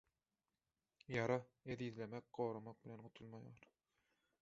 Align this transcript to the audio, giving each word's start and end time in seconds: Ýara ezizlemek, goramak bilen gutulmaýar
Ýara 1.17 1.35
ezizlemek, 1.75 2.33
goramak 2.41 2.83
bilen 2.87 3.07
gutulmaýar 3.09 3.73